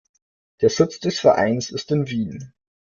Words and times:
Der 0.61 0.71
Sitz 0.71 0.99
des 0.99 1.19
Vereins 1.19 1.69
ist 1.69 1.91
in 1.91 2.07
Wien. 2.09 2.53